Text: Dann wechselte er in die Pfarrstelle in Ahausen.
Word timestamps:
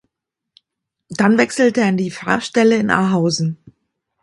Dann 1.09 1.37
wechselte 1.37 1.81
er 1.81 1.89
in 1.89 1.97
die 1.97 2.09
Pfarrstelle 2.09 2.75
in 2.75 2.89
Ahausen. 2.89 3.63